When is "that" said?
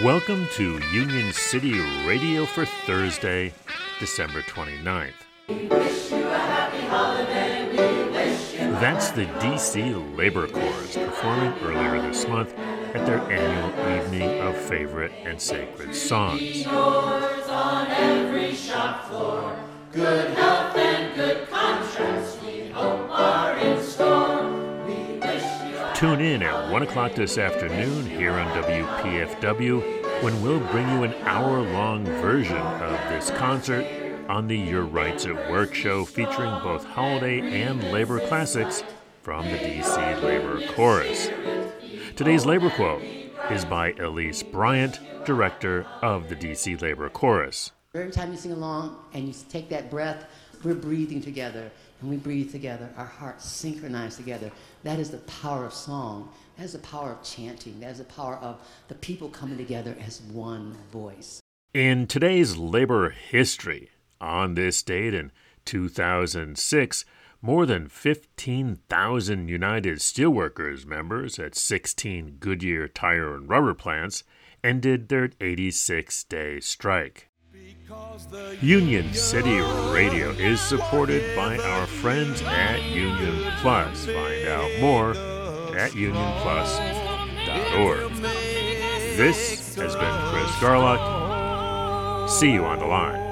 49.68-49.88, 54.82-54.98, 56.56-56.64, 57.80-57.92